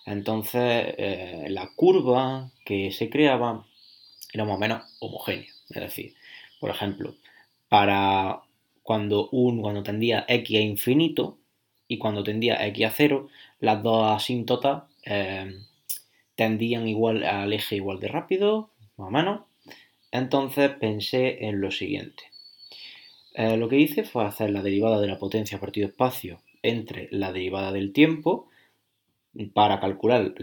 Entonces, 0.06 0.96
eh, 0.98 1.46
la 1.50 1.72
curva 1.76 2.52
que 2.66 2.92
se 2.92 3.10
creaba 3.10 3.66
era 4.36 4.46
más 4.46 4.58
o 4.58 4.60
menos 4.60 4.84
homogénea. 5.00 5.50
Es 5.70 5.82
decir, 5.82 6.14
por 6.60 6.70
ejemplo, 6.70 7.16
para 7.70 8.42
cuando, 8.84 9.30
un, 9.30 9.62
cuando 9.62 9.82
tendía 9.82 10.26
x 10.28 10.58
a 10.58 10.62
infinito 10.62 11.38
y 11.88 11.98
cuando 11.98 12.24
tendía 12.24 12.66
x 12.68 12.86
a 12.86 12.92
cero, 12.92 13.30
las 13.60 13.82
dos 13.82 14.12
asíntotas 14.12 14.84
eh, 15.06 15.52
tendían 16.36 16.88
igual 16.88 17.24
al 17.24 17.54
eje 17.54 17.78
igual 17.78 18.00
de 18.00 18.10
rápido, 18.10 18.72
más 18.98 19.08
o 19.08 19.12
menos. 19.12 19.42
Entonces 20.12 20.70
pensé 20.72 21.46
en 21.46 21.62
lo 21.62 21.72
siguiente. 21.72 22.24
Eh, 23.34 23.58
lo 23.58 23.68
que 23.70 23.80
hice 23.80 24.04
fue 24.04 24.26
hacer 24.26 24.50
la 24.50 24.62
derivada 24.62 25.00
de 25.00 25.08
la 25.08 25.18
potencia 25.18 25.60
partido 25.60 25.88
espacio 25.88 26.42
entre 26.62 27.08
la 27.12 27.32
derivada 27.32 27.72
del 27.72 27.94
tiempo 27.94 28.50
para 29.54 29.80
calcular 29.80 30.34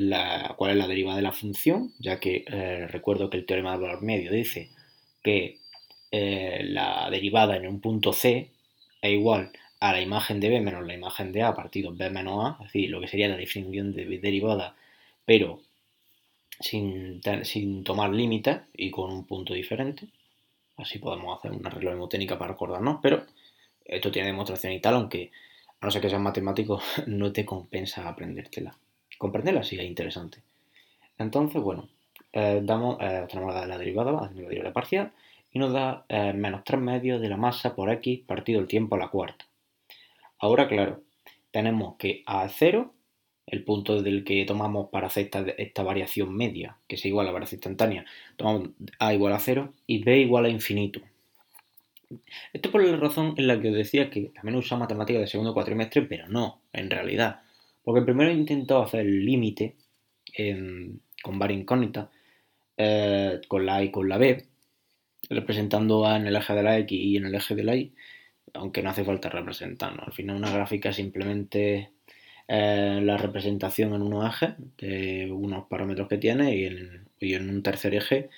cuál 0.56 0.70
es 0.70 0.76
la 0.76 0.86
derivada 0.86 1.16
de 1.16 1.22
la 1.22 1.32
función, 1.32 1.92
ya 1.98 2.20
que 2.20 2.44
eh, 2.46 2.86
recuerdo 2.88 3.30
que 3.30 3.38
el 3.38 3.46
teorema 3.46 3.72
del 3.72 3.80
valor 3.82 4.02
medio 4.02 4.30
dice 4.30 4.70
que 5.22 5.58
eh, 6.10 6.62
la 6.64 7.08
derivada 7.10 7.56
en 7.56 7.66
un 7.66 7.80
punto 7.80 8.12
C 8.12 8.50
es 9.00 9.12
igual 9.12 9.50
a 9.80 9.92
la 9.92 10.00
imagen 10.00 10.40
de 10.40 10.50
B 10.50 10.60
menos 10.60 10.86
la 10.86 10.94
imagen 10.94 11.32
de 11.32 11.42
A 11.42 11.54
partido 11.54 11.92
B 11.94 12.10
menos 12.10 12.44
A, 12.44 12.56
es 12.60 12.72
decir, 12.72 12.90
lo 12.90 13.00
que 13.00 13.08
sería 13.08 13.28
la 13.28 13.36
definición 13.36 13.94
de 13.94 14.04
derivada, 14.18 14.76
pero 15.24 15.60
sin, 16.60 17.20
sin 17.44 17.84
tomar 17.84 18.10
límites 18.10 18.60
y 18.76 18.90
con 18.90 19.10
un 19.10 19.26
punto 19.26 19.54
diferente. 19.54 20.06
Así 20.76 20.98
podemos 20.98 21.38
hacer 21.38 21.52
una 21.52 21.70
regla 21.70 21.92
mnemotécnica 21.92 22.38
para 22.38 22.52
acordarnos, 22.52 22.98
pero 23.02 23.24
esto 23.84 24.10
tiene 24.10 24.28
demostración 24.28 24.72
y 24.72 24.80
tal, 24.80 24.94
aunque 24.94 25.30
a 25.80 25.86
no 25.86 25.90
ser 25.90 26.02
que 26.02 26.10
seas 26.10 26.20
matemático, 26.20 26.80
no 27.06 27.32
te 27.32 27.44
compensa 27.44 28.08
aprendértela. 28.08 28.76
Comprenderla 29.22 29.62
sí 29.62 29.78
es 29.78 29.84
interesante. 29.84 30.38
Entonces, 31.16 31.62
bueno, 31.62 31.88
eh, 32.32 32.60
damos, 32.60 32.98
eh, 33.00 33.24
la, 33.32 33.78
derivada, 33.78 34.10
la 34.10 34.48
derivada 34.48 34.72
parcial, 34.72 35.12
y 35.52 35.60
nos 35.60 35.72
da 35.72 36.04
eh, 36.08 36.32
menos 36.32 36.64
3 36.64 36.80
medios 36.80 37.20
de 37.20 37.28
la 37.28 37.36
masa 37.36 37.76
por 37.76 37.88
x 37.88 38.18
partido 38.26 38.58
el 38.58 38.66
tiempo 38.66 38.96
a 38.96 38.98
la 38.98 39.10
cuarta. 39.10 39.46
Ahora, 40.40 40.66
claro, 40.66 41.02
tenemos 41.52 41.94
que 41.98 42.24
a 42.26 42.48
0, 42.48 42.92
el 43.46 43.62
punto 43.62 44.02
del 44.02 44.24
que 44.24 44.44
tomamos 44.44 44.90
para 44.90 45.06
hacer 45.06 45.30
esta, 45.56 45.82
variación 45.84 46.34
media, 46.34 46.78
que 46.88 46.96
es 46.96 47.06
igual 47.06 47.26
a 47.26 47.28
la 47.28 47.34
variación 47.34 47.58
instantánea, 47.58 48.04
tomamos 48.34 48.70
a 48.98 49.14
igual 49.14 49.34
a 49.34 49.38
0 49.38 49.72
y 49.86 50.02
b 50.02 50.18
igual 50.18 50.46
a 50.46 50.48
infinito. 50.48 51.00
Esto 52.52 52.72
por 52.72 52.82
la 52.82 52.96
razón 52.96 53.34
en 53.36 53.46
la 53.46 53.60
que 53.60 53.68
os 53.68 53.76
decía 53.76 54.10
que 54.10 54.32
también 54.34 54.56
usa 54.56 54.76
matemáticas 54.76 55.20
de 55.20 55.28
segundo 55.28 55.54
cuatrimestre, 55.54 56.02
pero 56.02 56.26
no, 56.26 56.60
en 56.72 56.90
realidad. 56.90 57.42
Porque 57.82 58.02
primero 58.02 58.30
he 58.30 58.34
intentado 58.34 58.82
hacer 58.82 59.00
el 59.00 59.24
límite 59.24 59.76
con 61.22 61.38
varias 61.38 61.60
incógnitas, 61.60 62.08
eh, 62.76 63.40
con 63.48 63.66
la 63.66 63.76
A 63.76 63.84
y 63.84 63.90
con 63.90 64.08
la 64.08 64.18
B, 64.18 64.46
representando 65.28 66.06
A 66.06 66.16
en 66.16 66.26
el 66.26 66.36
eje 66.36 66.54
de 66.54 66.62
la 66.62 66.78
X 66.78 66.98
y 67.00 67.16
en 67.16 67.26
el 67.26 67.34
eje 67.34 67.54
de 67.54 67.64
la 67.64 67.76
Y, 67.76 67.94
aunque 68.54 68.82
no 68.82 68.90
hace 68.90 69.04
falta 69.04 69.28
representarlo. 69.28 70.02
Al 70.04 70.12
final 70.12 70.36
una 70.36 70.52
gráfica 70.52 70.92
simplemente 70.92 71.90
eh, 72.48 73.00
la 73.02 73.16
representación 73.16 73.94
en 73.94 74.02
unos 74.02 74.34
ejes 74.34 74.54
de 74.78 75.30
unos 75.30 75.66
parámetros 75.68 76.08
que 76.08 76.18
tiene 76.18 76.56
y 77.20 77.34
en, 77.34 77.50
un 77.50 77.62
tercer 77.62 77.94
eje 77.94 78.30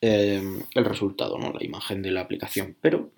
eh, 0.00 0.42
el 0.74 0.84
resultado, 0.84 1.38
¿no? 1.38 1.52
la 1.52 1.64
imagen 1.64 2.02
de 2.02 2.10
la 2.10 2.22
aplicación. 2.22 2.76
Pero 2.80 3.10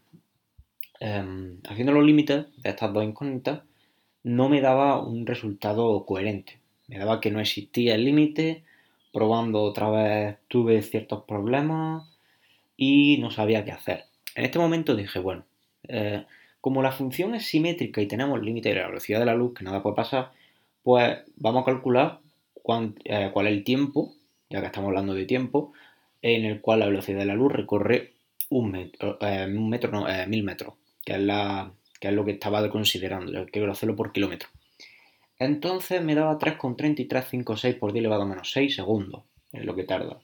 haciendo 1.68 1.92
los 1.92 2.04
límites 2.04 2.46
de 2.58 2.70
estas 2.70 2.92
dos 2.92 3.02
incógnitas 3.02 3.62
no 4.24 4.48
me 4.48 4.60
daba 4.60 5.00
un 5.00 5.26
resultado 5.26 6.04
coherente. 6.06 6.58
Me 6.88 6.98
daba 6.98 7.20
que 7.20 7.30
no 7.30 7.40
existía 7.40 7.94
el 7.94 8.04
límite, 8.04 8.64
probando 9.12 9.62
otra 9.62 9.90
vez 9.90 10.36
tuve 10.48 10.82
ciertos 10.82 11.24
problemas 11.24 12.04
y 12.76 13.18
no 13.18 13.30
sabía 13.30 13.64
qué 13.64 13.72
hacer. 13.72 14.04
En 14.34 14.44
este 14.44 14.58
momento 14.58 14.96
dije, 14.96 15.18
bueno, 15.18 15.44
eh, 15.88 16.24
como 16.60 16.82
la 16.82 16.92
función 16.92 17.34
es 17.34 17.46
simétrica 17.46 18.00
y 18.00 18.06
tenemos 18.08 18.38
el 18.38 18.46
límite 18.46 18.70
de 18.70 18.76
la 18.76 18.86
velocidad 18.86 19.20
de 19.20 19.26
la 19.26 19.34
luz, 19.34 19.54
que 19.54 19.64
nada 19.64 19.82
puede 19.82 19.96
pasar, 19.96 20.32
pues 20.82 21.18
vamos 21.36 21.62
a 21.62 21.66
calcular 21.66 22.20
eh, 23.04 23.30
cuál 23.32 23.46
es 23.46 23.52
el 23.52 23.64
tiempo, 23.64 24.14
ya 24.48 24.60
que 24.60 24.66
estamos 24.66 24.88
hablando 24.88 25.14
de 25.14 25.26
tiempo, 25.26 25.72
en 26.22 26.44
el 26.44 26.60
cual 26.60 26.80
la 26.80 26.86
velocidad 26.86 27.18
de 27.18 27.26
la 27.26 27.34
luz 27.34 27.52
recorre 27.52 28.12
un 28.48 28.70
metro, 28.70 29.18
eh, 29.20 29.46
un 29.46 29.68
metro 29.68 29.90
no, 29.90 30.06
mil 30.28 30.44
metros, 30.44 30.74
que 31.04 31.14
es 31.14 31.20
la, 31.20 31.72
que 32.02 32.08
es 32.08 32.14
lo 32.14 32.24
que 32.24 32.32
estaba 32.32 32.68
considerando, 32.68 33.30
yo 33.30 33.46
quiero 33.46 33.70
hacerlo 33.70 33.94
por 33.94 34.10
kilómetro. 34.10 34.48
Entonces 35.38 36.02
me 36.02 36.16
daba 36.16 36.36
3,3356 36.36 37.78
por 37.78 37.92
10 37.92 38.00
elevado 38.00 38.22
a 38.22 38.26
menos 38.26 38.50
6 38.50 38.74
segundos, 38.74 39.22
es 39.52 39.64
lo 39.64 39.76
que 39.76 39.84
tarda. 39.84 40.20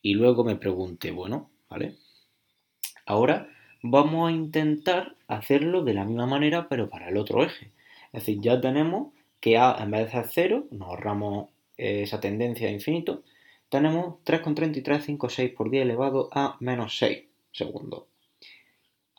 Y 0.00 0.14
luego 0.14 0.42
me 0.42 0.56
pregunté, 0.56 1.10
bueno, 1.10 1.50
¿vale? 1.68 1.96
Ahora 3.04 3.50
vamos 3.82 4.30
a 4.30 4.32
intentar 4.32 5.16
hacerlo 5.28 5.84
de 5.84 5.92
la 5.92 6.06
misma 6.06 6.24
manera, 6.24 6.66
pero 6.70 6.88
para 6.88 7.10
el 7.10 7.18
otro 7.18 7.44
eje. 7.44 7.72
Es 8.14 8.24
decir, 8.24 8.40
ya 8.40 8.58
tenemos 8.58 9.12
que 9.38 9.58
A 9.58 9.76
en 9.82 9.90
vez 9.90 10.06
de 10.06 10.12
ser 10.12 10.24
0, 10.30 10.68
nos 10.70 10.88
ahorramos 10.88 11.50
esa 11.76 12.20
tendencia 12.20 12.68
de 12.68 12.72
infinito, 12.72 13.22
tenemos 13.68 14.14
3,3356 14.24 15.54
por 15.54 15.68
10 15.68 15.82
elevado 15.82 16.30
a 16.32 16.56
menos 16.60 16.96
6 16.96 17.24
segundos. 17.52 18.04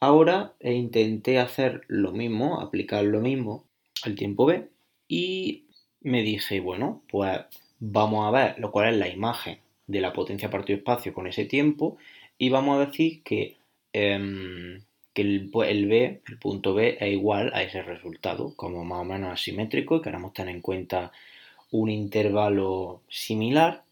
Ahora 0.04 0.52
intenté 0.60 1.40
hacer 1.40 1.84
lo 1.88 2.12
mismo, 2.12 2.60
aplicar 2.60 3.06
lo 3.06 3.22
mismo 3.22 3.64
al 4.04 4.16
tiempo 4.16 4.46
B 4.46 4.68
y 5.08 5.64
me 6.02 6.24
dije, 6.24 6.60
bueno, 6.60 7.02
pues 7.08 7.40
vamos 7.80 8.28
a 8.28 8.32
ver 8.32 8.60
lo 8.60 8.70
cual 8.70 8.94
es 8.94 9.00
la 9.00 9.08
imagen 9.08 9.60
de 9.88 10.02
la 10.02 10.12
potencia 10.12 10.50
partido 10.50 10.80
espacio 10.80 11.14
con 11.14 11.26
ese 11.26 11.46
tiempo 11.46 11.96
y 12.38 12.50
vamos 12.50 12.76
a 12.76 12.86
decir 12.88 13.24
que, 13.24 13.56
em, 13.94 14.82
el, 15.16 15.50
el, 15.66 15.88
B, 15.88 16.22
el 16.28 16.38
punto 16.38 16.74
B, 16.74 16.98
es 17.00 17.14
igual 17.14 17.54
a 17.54 17.64
ese 17.64 17.82
resultado, 17.82 18.54
como 18.58 18.84
más 18.84 19.00
o 19.00 19.06
menos 19.06 19.32
asimétrico 19.32 19.96
y 19.96 20.02
queremos 20.02 20.34
tener 20.34 20.54
en 20.54 20.62
cuenta 20.62 21.14
un 21.72 21.90
intervalo 21.90 23.04
similar. 23.08 23.86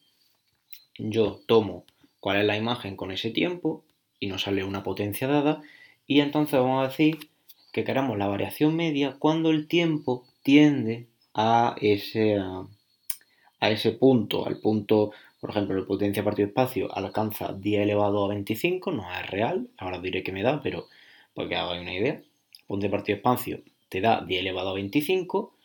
Yo 0.97 1.39
tomo 1.45 1.85
cuál 2.19 2.41
es 2.41 2.45
la 2.45 2.57
imagen 2.57 2.97
con 2.97 3.11
ese 3.11 3.31
tiempo 3.31 3.85
y 4.19 4.27
nos 4.27 4.41
sale 4.41 4.65
una 4.65 4.83
potencia 4.83 5.29
dada 5.29 5.63
y 6.11 6.19
entonces 6.19 6.59
vamos 6.59 6.83
a 6.83 6.89
decir 6.89 7.29
que 7.71 7.85
queremos 7.85 8.17
la 8.17 8.27
variación 8.27 8.75
media 8.75 9.15
cuando 9.17 9.49
el 9.49 9.69
tiempo 9.69 10.25
tiende 10.43 11.07
a 11.33 11.73
ese, 11.79 12.37
a 12.37 13.69
ese 13.69 13.93
punto, 13.93 14.45
al 14.45 14.59
punto, 14.59 15.13
por 15.39 15.51
ejemplo, 15.51 15.79
la 15.79 15.87
potencia 15.87 16.21
partido 16.21 16.49
espacio 16.49 16.93
alcanza 16.93 17.53
10 17.53 17.83
elevado 17.83 18.25
a 18.25 18.27
25, 18.27 18.91
no 18.91 19.09
es 19.09 19.25
real, 19.29 19.69
ahora 19.77 19.99
diré 19.99 20.21
que 20.21 20.33
me 20.33 20.43
da, 20.43 20.61
pero 20.61 20.89
porque 21.33 21.55
hagáis 21.55 21.81
una 21.81 21.93
idea, 21.93 22.21
potencia 22.67 22.91
partido 22.91 23.15
espacio 23.15 23.61
te 23.87 24.01
da 24.01 24.19
10 24.19 24.41
elevado 24.41 24.71
a 24.71 24.73
25, 24.73 25.55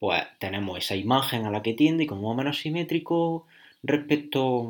pues 0.00 0.22
tenemos 0.38 0.76
esa 0.76 0.96
imagen 0.96 1.46
a 1.46 1.50
la 1.50 1.62
que 1.62 1.72
tiende 1.72 2.04
y 2.04 2.06
como 2.06 2.24
más 2.24 2.32
o 2.32 2.36
menos 2.36 2.58
simétrico 2.58 3.46
respecto 3.82 4.68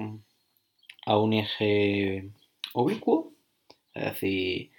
a 1.06 1.18
un 1.18 1.32
eje 1.32 2.30
oblicuo, 2.72 3.32
es 3.94 4.04
decir, 4.04 4.73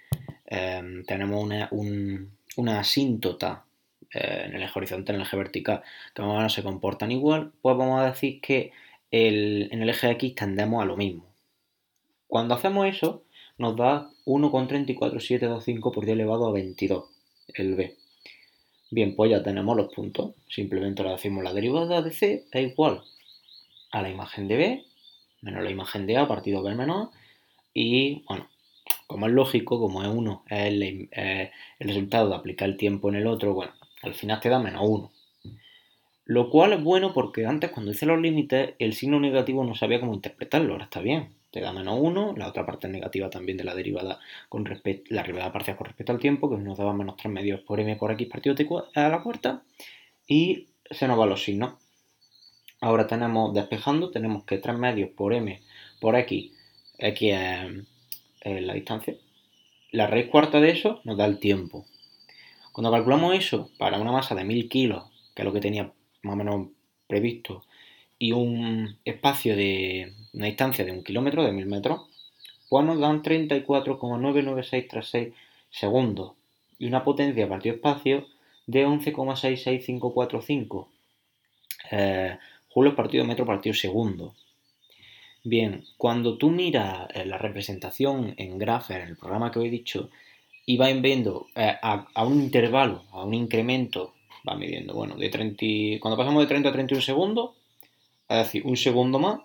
Em, 0.46 1.04
tenemos 1.04 1.44
una, 1.70 2.80
asíntota 2.80 3.64
eh, 4.12 4.44
en 4.46 4.54
el 4.54 4.62
eje 4.62 4.78
horizontal, 4.78 5.16
en 5.16 5.20
el 5.20 5.26
eje 5.26 5.36
vertical, 5.36 5.82
que 6.14 6.22
más 6.22 6.30
o 6.30 6.36
menos 6.36 6.52
se 6.52 6.62
comportan 6.62 7.12
igual, 7.12 7.52
pues 7.62 7.76
vamos 7.76 8.00
a 8.00 8.06
decir 8.10 8.40
que 8.40 8.72
en 9.10 9.82
el 9.82 9.88
eje 9.88 10.10
X 10.10 10.34
tendemos 10.34 10.82
a 10.82 10.86
lo 10.86 10.96
mismo. 10.96 11.26
Cuando 12.26 12.54
hacemos 12.54 12.86
eso, 12.86 13.24
nos 13.58 13.76
da 13.76 14.10
1,34725 14.26 15.92
por 15.92 16.04
10 16.04 16.14
elevado 16.14 16.46
a 16.48 16.52
22, 16.52 17.04
el 17.54 17.74
B. 17.74 17.96
Bien, 18.90 19.16
pues 19.16 19.30
ya 19.30 19.42
tenemos 19.42 19.76
los 19.76 19.92
puntos. 19.92 20.34
Simplemente 20.48 21.02
le 21.02 21.10
decimos 21.10 21.42
la 21.42 21.52
derivada 21.52 22.02
de 22.02 22.12
C 22.12 22.46
es 22.50 22.70
igual 22.70 23.02
a 23.92 24.02
la 24.02 24.10
imagen 24.10 24.48
de 24.48 24.56
B 24.56 24.84
menos 25.46 25.62
la 25.62 25.70
imagen 25.70 26.06
de 26.06 26.16
A 26.16 26.28
partido 26.28 26.62
B 26.62 26.74
menos. 26.74 27.10
Y 27.72 28.24
bueno, 28.28 28.48
como 29.06 29.26
es 29.26 29.32
lógico, 29.32 29.78
como 29.80 30.02
es 30.02 30.08
uno 30.08 30.44
es 30.48 30.66
el, 30.66 31.10
resultado 31.78 32.28
de 32.28 32.36
aplicar 32.36 32.68
el 32.68 32.76
tiempo 32.76 33.08
en 33.08 33.16
el 33.16 33.26
otro, 33.26 33.54
bueno, 33.54 33.72
al 34.02 34.14
final 34.14 34.40
te 34.40 34.48
da 34.48 34.58
menos 34.58 34.82
uno. 34.84 35.12
Lo 36.24 36.50
cual 36.50 36.72
es 36.72 36.82
bueno 36.82 37.14
porque 37.14 37.46
antes 37.46 37.70
cuando 37.70 37.92
hice 37.92 38.04
los 38.04 38.20
límites 38.20 38.74
el 38.80 38.94
signo 38.94 39.20
negativo 39.20 39.64
no 39.64 39.76
sabía 39.76 40.00
cómo 40.00 40.14
interpretarlo, 40.14 40.72
ahora 40.72 40.84
está 40.84 41.00
bien. 41.00 41.34
Te 41.52 41.60
da 41.60 41.72
menos 41.72 41.98
uno, 42.00 42.34
la 42.36 42.48
otra 42.48 42.66
parte 42.66 42.88
negativa 42.88 43.30
también 43.30 43.56
de 43.56 43.64
la 43.64 43.74
derivada 43.74 44.18
con 44.48 44.64
respecto, 44.64 45.14
la 45.14 45.22
derivada 45.22 45.52
parcial 45.52 45.76
con 45.76 45.86
respecto 45.86 46.12
al 46.12 46.18
tiempo, 46.18 46.50
que 46.50 46.56
nos 46.56 46.76
daba 46.76 46.92
menos 46.92 47.16
3 47.16 47.32
medios 47.32 47.60
por 47.60 47.80
m 47.80 47.96
por 47.96 48.10
x 48.10 48.28
partido 48.28 48.54
a 48.94 49.08
la 49.08 49.22
cuarta, 49.22 49.62
y 50.26 50.66
se 50.90 51.06
nos 51.06 51.16
van 51.16 51.30
los 51.30 51.44
signos. 51.44 51.74
Ahora 52.80 53.06
tenemos, 53.06 53.54
despejando, 53.54 54.10
tenemos 54.10 54.44
que 54.44 54.58
3 54.58 54.76
medios 54.76 55.10
por 55.10 55.32
m 55.32 55.62
por 56.00 56.16
x, 56.16 56.52
x 56.98 57.32
es 57.32 57.86
la 58.60 58.74
distancia. 58.74 59.16
La 59.92 60.06
raíz 60.06 60.28
cuarta 60.28 60.60
de 60.60 60.70
eso 60.70 61.00
nos 61.04 61.16
da 61.16 61.26
el 61.26 61.38
tiempo. 61.38 61.86
Cuando 62.72 62.90
calculamos 62.90 63.34
eso 63.34 63.70
para 63.78 63.98
una 63.98 64.12
masa 64.12 64.34
de 64.34 64.44
1000 64.44 64.68
kilos, 64.68 65.04
que 65.34 65.42
es 65.42 65.46
lo 65.46 65.52
que 65.52 65.60
tenía 65.60 65.92
más 66.22 66.34
o 66.34 66.36
menos 66.36 66.68
previsto, 67.06 67.64
y 68.18 68.32
un 68.32 68.96
espacio 69.04 69.56
de 69.56 70.14
una 70.32 70.46
distancia 70.46 70.84
de 70.84 70.92
un 70.92 71.02
kilómetro, 71.02 71.44
de 71.44 71.52
1000 71.52 71.66
metros, 71.66 72.02
pues 72.68 72.84
nos 72.84 73.00
dan 73.00 73.22
34,99636 73.22 75.32
segundos 75.70 76.32
y 76.78 76.86
una 76.86 77.04
potencia 77.04 77.48
partido 77.48 77.76
espacio 77.76 78.26
de 78.66 78.86
11,66545 78.86 80.88
eh, 81.92 82.36
julios 82.68 82.94
partido 82.94 83.24
metro 83.24 83.46
partido 83.46 83.72
segundo. 83.74 84.34
Bien, 85.48 85.84
cuando 85.96 86.36
tú 86.38 86.50
miras 86.50 87.06
eh, 87.14 87.24
la 87.24 87.38
representación 87.38 88.34
en 88.36 88.58
Grapher, 88.58 89.02
en 89.02 89.08
el 89.10 89.16
programa 89.16 89.52
que 89.52 89.60
os 89.60 89.64
he 89.64 89.70
dicho, 89.70 90.10
y 90.66 90.76
va 90.76 90.88
viendo 90.92 91.46
eh, 91.54 91.72
a, 91.80 92.24
un 92.24 92.40
intervalo, 92.42 93.04
a 93.12 93.22
un 93.22 93.32
incremento, 93.32 94.14
va 94.44 94.56
midiendo, 94.56 94.92
bueno, 94.94 95.14
de 95.14 95.28
30, 95.28 96.00
cuando 96.00 96.16
pasamos 96.16 96.42
de 96.42 96.48
30 96.48 96.68
a 96.68 96.72
31 96.72 97.00
segundos, 97.00 97.50
es 98.28 98.38
decir, 98.38 98.62
un 98.66 98.76
segundo 98.76 99.20
más, 99.20 99.38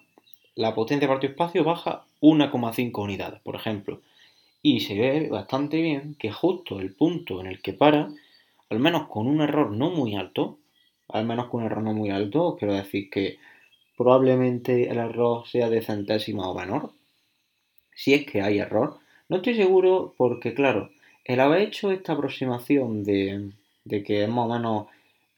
la 0.55 0.73
potencia 0.73 1.07
de 1.07 1.13
partido 1.13 1.33
espacio 1.33 1.63
baja 1.63 2.03
1,5 2.19 2.99
unidades, 2.99 3.39
por 3.41 3.55
ejemplo. 3.55 4.01
Y 4.63 4.79
se 4.79 4.97
ve 4.97 5.29
bastante 5.29 5.83
bien 5.83 6.15
que 6.17 6.31
justo 6.31 6.79
el 6.79 6.95
punto 6.95 7.41
en 7.41 7.45
el 7.45 7.61
que 7.61 7.73
para, 7.73 8.09
al 8.71 8.79
menos 8.79 9.07
con 9.07 9.27
un 9.27 9.41
error 9.41 9.69
no 9.69 9.91
muy 9.91 10.15
alto, 10.15 10.57
al 11.09 11.27
menos 11.27 11.49
con 11.49 11.59
un 11.59 11.67
error 11.67 11.83
no 11.83 11.93
muy 11.93 12.09
alto, 12.09 12.55
quiero 12.57 12.73
decir 12.73 13.11
que 13.11 13.37
probablemente 14.01 14.89
el 14.89 14.97
error 14.97 15.47
sea 15.47 15.69
de 15.69 15.83
centésima 15.83 16.49
o 16.49 16.55
menor. 16.55 16.93
Si 17.93 18.15
es 18.15 18.25
que 18.25 18.41
hay 18.41 18.57
error. 18.57 18.97
No 19.29 19.37
estoy 19.37 19.55
seguro 19.55 20.15
porque, 20.17 20.55
claro, 20.55 20.89
el 21.23 21.39
haber 21.39 21.61
hecho 21.61 21.91
esta 21.91 22.13
aproximación 22.13 23.03
de, 23.03 23.51
que 23.87 24.23
es 24.23 24.29
más 24.29 24.45
o 24.45 24.53
menos 24.53 24.87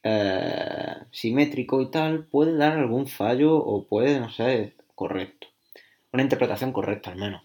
eh, 0.04 0.96
simétrico 1.12 1.82
y 1.82 1.92
tal, 1.92 2.24
puede 2.24 2.56
dar 2.56 2.78
algún 2.78 3.08
fallo 3.08 3.54
o 3.58 3.84
puede 3.84 4.18
no 4.22 4.30
ser 4.30 4.76
correcto. 4.96 5.48
Una 6.14 6.24
interpretación 6.24 6.72
correcta 6.72 7.12
al 7.12 7.18
menos. 7.18 7.44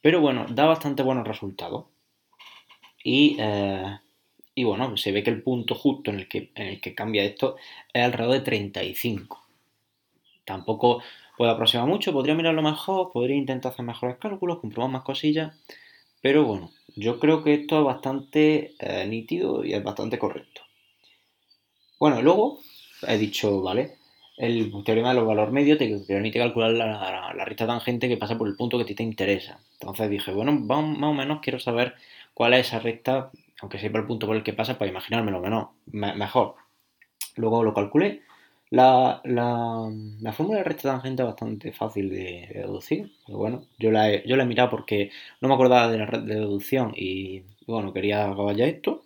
Pero 0.00 0.20
bueno, 0.20 0.46
da 0.48 0.66
bastante 0.66 1.02
buenos 1.02 1.26
resultados. 1.26 1.86
Y, 3.02 3.36
eh, 3.40 3.98
y 4.54 4.62
bueno, 4.62 4.96
se 4.96 5.10
ve 5.10 5.24
que 5.24 5.30
el 5.30 5.42
punto 5.42 5.74
justo 5.74 6.12
en 6.12 6.20
el 6.20 6.28
que, 6.28 6.52
en 6.54 6.66
el 6.68 6.80
que 6.80 6.94
cambia 6.94 7.24
esto 7.24 7.56
es 7.92 8.04
alrededor 8.04 8.34
de 8.34 8.40
35. 8.42 9.41
Tampoco 10.44 11.02
puedo 11.36 11.50
aproximar 11.50 11.86
mucho, 11.86 12.12
podría 12.12 12.34
mirarlo 12.34 12.62
mejor, 12.62 13.12
podría 13.12 13.36
intentar 13.36 13.72
hacer 13.72 13.84
mejores 13.84 14.16
cálculos, 14.16 14.58
comprobar 14.60 14.90
más 14.90 15.02
cosillas, 15.02 15.54
Pero 16.22 16.44
bueno, 16.44 16.70
yo 16.96 17.18
creo 17.20 17.42
que 17.42 17.54
esto 17.54 17.80
es 17.80 17.84
bastante 17.84 18.74
eh, 18.78 19.06
nítido 19.06 19.64
y 19.64 19.74
es 19.74 19.82
bastante 19.82 20.18
correcto. 20.18 20.62
Bueno, 21.98 22.20
luego 22.22 22.60
he 23.06 23.18
dicho, 23.18 23.62
vale, 23.62 23.96
el 24.36 24.72
teorema 24.84 25.10
de 25.10 25.14
los 25.16 25.26
valores 25.26 25.52
medios 25.52 25.78
te 25.78 25.98
permite 26.06 26.38
calcular 26.38 26.72
la, 26.72 27.32
la, 27.34 27.44
recta 27.44 27.66
tangente 27.66 28.08
que 28.08 28.16
pasa 28.16 28.36
por 28.36 28.48
el 28.48 28.56
punto 28.56 28.76
que 28.76 28.84
a 28.84 28.86
ti 28.86 28.94
te 28.94 29.02
interesa. 29.02 29.60
Entonces 29.74 30.10
dije, 30.10 30.32
bueno, 30.32 30.52
más 30.52 31.10
o 31.10 31.14
menos 31.14 31.40
quiero 31.40 31.58
saber 31.60 31.94
cuál 32.34 32.54
es 32.54 32.66
esa 32.68 32.78
recta, 32.80 33.30
aunque 33.60 33.78
sepa 33.78 33.98
el 33.98 34.06
punto 34.06 34.26
por 34.26 34.36
el 34.36 34.42
que 34.42 34.52
pasa, 34.52 34.78
para 34.78 34.90
imaginármelo 34.90 35.40
menos, 35.40 35.68
mejor. 35.86 36.56
Luego 37.36 37.62
lo 37.62 37.74
calculé. 37.74 38.22
La, 38.72 39.20
fórmula 40.32 40.58
de 40.58 40.64
recta 40.64 40.92
tangente 40.92 41.22
es 41.22 41.26
bastante 41.26 41.72
fácil 41.72 42.08
de, 42.08 42.48
deducir. 42.54 43.12
Pero 43.26 43.36
bueno, 43.38 43.66
yo 43.78 43.90
la, 43.90 44.10
he, 44.10 44.26
yo 44.26 44.34
la 44.36 44.44
he 44.44 44.46
mirado 44.46 44.70
porque 44.70 45.10
no 45.42 45.48
me 45.48 45.54
acordaba 45.54 45.90
de 45.90 45.98
la 45.98 46.06
red 46.06 46.20
de 46.20 46.36
deducción 46.36 46.94
y 46.96 47.42
bueno, 47.66 47.92
quería 47.92 48.30
acabar 48.30 48.56
ya 48.56 48.64
esto. 48.66 49.04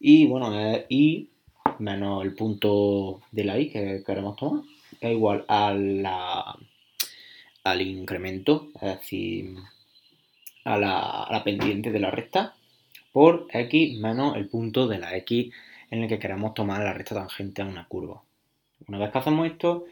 Y 0.00 0.26
bueno, 0.26 0.50
y 0.88 1.30
menos 1.78 2.24
el 2.24 2.34
punto 2.34 3.20
de 3.30 3.44
la 3.44 3.58
i 3.60 3.70
que 3.70 4.02
queremos 4.04 4.36
tomar 4.36 4.64
es 5.00 5.12
igual 5.12 5.44
a 5.46 5.72
la, 5.72 6.58
al 7.62 7.80
incremento, 7.80 8.70
es 8.74 8.98
decir, 8.98 9.54
a 10.64 10.78
la, 10.78 11.42
pendiente 11.44 11.92
de 11.92 12.00
la 12.00 12.10
recta 12.10 12.56
por 13.12 13.46
x 13.52 13.98
menos 14.00 14.36
el 14.36 14.48
punto 14.48 14.88
de 14.88 14.98
la 14.98 15.16
x 15.18 15.52
en 15.90 16.02
el 16.02 16.08
que 16.08 16.18
queremos 16.18 16.54
tomar 16.54 16.82
la 16.82 16.92
recta 16.92 17.14
tangente 17.14 17.62
a 17.62 17.66
una 17.66 17.86
curva. 17.86 18.22
Una 18.88 18.98
vez 18.98 19.10
que 19.12 19.18
hacemos 19.18 19.46
esto, 19.46 19.84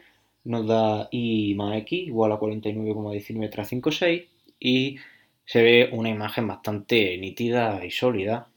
nos 0.43 0.65
da 0.65 1.07
y 1.11 1.53
más 1.55 1.77
x 1.77 2.07
igual 2.07 2.31
a 2.31 2.39
49,19356 2.39 4.25
y 4.59 4.97
se 5.45 5.61
ve 5.61 5.89
una 5.93 6.09
imagen 6.09 6.47
bastante 6.47 7.17
nítida 7.17 7.85
y 7.85 7.91
sólida 7.91 8.49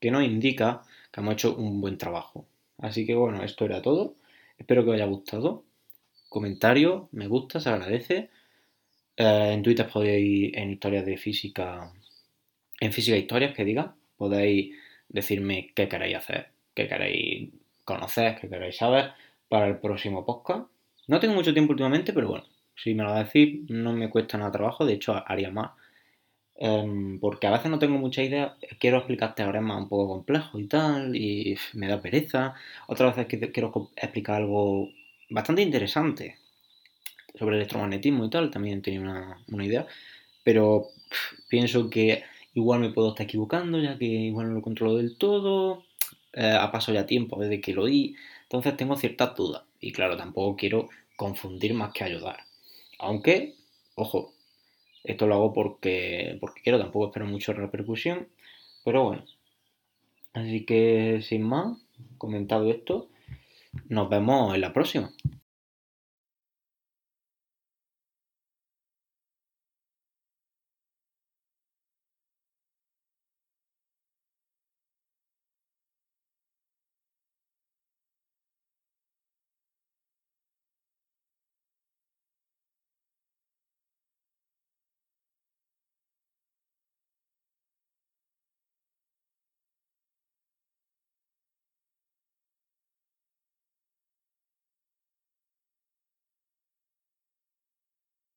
que 0.00 0.10
nos 0.10 0.24
indica 0.24 0.82
que 1.12 1.20
hemos 1.20 1.34
hecho 1.34 1.56
un 1.56 1.80
buen 1.80 1.96
trabajo. 1.96 2.46
Así 2.78 3.06
que 3.06 3.14
bueno, 3.14 3.42
esto 3.42 3.64
era 3.64 3.80
todo. 3.82 4.14
Espero 4.58 4.84
que 4.84 4.90
os 4.90 4.94
haya 4.96 5.06
gustado. 5.06 5.64
Comentario, 6.28 7.08
me 7.12 7.28
gusta, 7.28 7.60
se 7.60 7.68
agradece. 7.70 8.30
Eh, 9.16 9.50
en 9.52 9.62
Twitter 9.62 9.88
podéis, 9.88 10.52
en 10.54 10.70
historias 10.70 11.06
de 11.06 11.16
física, 11.16 11.92
en 12.80 12.92
física 12.92 13.16
e 13.16 13.20
historias 13.20 13.54
que 13.54 13.64
diga, 13.64 13.94
podéis 14.16 14.74
decirme 15.08 15.72
qué 15.74 15.88
queréis 15.88 16.16
hacer, 16.16 16.48
qué 16.74 16.86
queréis 16.88 17.50
conocer, 17.84 18.38
qué 18.40 18.48
queréis 18.48 18.76
saber 18.76 19.12
para 19.48 19.68
el 19.68 19.78
próximo 19.78 20.24
podcast. 20.24 20.68
No 21.06 21.20
tengo 21.20 21.34
mucho 21.34 21.52
tiempo 21.52 21.72
últimamente, 21.72 22.12
pero 22.12 22.28
bueno, 22.28 22.44
si 22.76 22.94
me 22.94 23.04
lo 23.04 23.14
decís, 23.14 23.60
no 23.68 23.92
me 23.92 24.10
cuesta 24.10 24.38
nada 24.38 24.52
trabajo, 24.52 24.84
de 24.84 24.94
hecho 24.94 25.22
haría 25.26 25.50
más. 25.50 25.72
Em, 26.60 27.20
porque 27.20 27.46
a 27.46 27.52
veces 27.52 27.70
no 27.70 27.78
tengo 27.78 27.98
mucha 27.98 28.22
idea, 28.22 28.56
quiero 28.80 28.98
explicarte 28.98 29.44
más 29.60 29.82
un 29.82 29.88
poco 29.88 30.08
complejo 30.08 30.58
y 30.58 30.66
tal, 30.66 31.14
y 31.16 31.56
me 31.74 31.88
da 31.88 32.00
pereza. 32.02 32.54
Otras 32.88 33.16
veces 33.16 33.50
quiero 33.52 33.90
explicar 33.96 34.36
algo 34.42 34.88
bastante 35.30 35.62
interesante 35.62 36.36
sobre 37.38 37.56
el 37.56 37.62
electromagnetismo 37.62 38.24
y 38.24 38.30
tal, 38.30 38.50
también 38.50 38.82
tenía 38.82 39.00
una, 39.00 39.38
una 39.48 39.64
idea, 39.64 39.86
pero 40.42 40.88
pienso 41.48 41.88
que 41.88 42.24
igual 42.54 42.80
me 42.80 42.90
puedo 42.90 43.10
estar 43.10 43.24
equivocando, 43.24 43.78
ya 43.80 43.96
que 43.98 44.06
igual 44.06 44.48
no 44.48 44.54
lo 44.54 44.62
controlo 44.62 44.96
del 44.96 45.16
todo, 45.16 45.84
eh, 46.32 46.56
ha 46.58 46.70
pasado 46.72 46.94
ya 46.94 47.06
tiempo 47.06 47.40
desde 47.40 47.60
que 47.60 47.72
lo 47.72 47.86
di, 47.86 48.16
entonces 48.48 48.78
tengo 48.78 48.96
ciertas 48.96 49.36
dudas, 49.36 49.64
y 49.78 49.92
claro, 49.92 50.16
tampoco 50.16 50.56
quiero 50.56 50.88
confundir 51.16 51.74
más 51.74 51.92
que 51.92 52.04
ayudar. 52.04 52.38
Aunque, 52.98 53.56
ojo, 53.94 54.32
esto 55.04 55.26
lo 55.26 55.34
hago 55.34 55.52
porque, 55.52 56.38
porque 56.40 56.62
quiero, 56.62 56.78
tampoco 56.78 57.08
espero 57.08 57.26
mucho 57.26 57.52
repercusión, 57.52 58.28
pero 58.84 59.04
bueno. 59.04 59.26
Así 60.32 60.64
que 60.64 61.20
sin 61.22 61.42
más, 61.42 61.76
comentado 62.16 62.70
esto, 62.70 63.10
nos 63.88 64.08
vemos 64.08 64.54
en 64.54 64.62
la 64.62 64.72
próxima. 64.72 65.12